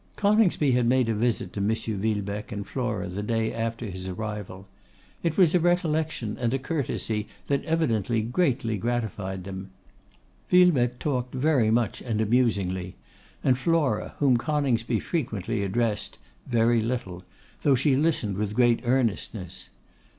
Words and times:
Coningsby 0.15 0.71
had 0.71 0.87
made 0.87 1.09
a 1.09 1.13
visit 1.13 1.53
to 1.53 1.59
M. 1.59 1.67
Villebecque 1.67 2.51
and 2.51 2.65
Flora 2.65 3.07
the 3.07 3.21
day 3.21 3.53
after 3.53 3.85
his 3.85 4.07
arrival. 4.07 4.67
It 5.21 5.37
was 5.37 5.53
a 5.53 5.59
recollection 5.59 6.39
and 6.39 6.55
a 6.55 6.57
courtesy 6.57 7.27
that 7.45 7.63
evidently 7.65 8.23
greatly 8.23 8.79
gratified 8.79 9.43
them. 9.43 9.69
Villebecque 10.49 10.97
talked 10.97 11.35
very 11.35 11.69
much 11.69 12.01
and 12.01 12.19
amusingly; 12.19 12.95
and 13.43 13.59
Flora, 13.59 14.15
whom 14.17 14.37
Coningsby 14.37 14.99
frequently 14.99 15.61
addressed, 15.61 16.17
very 16.47 16.81
little, 16.81 17.23
though 17.61 17.75
she 17.75 17.95
listened 17.95 18.37
with 18.37 18.55
great 18.55 18.79
earnestness. 18.83 19.69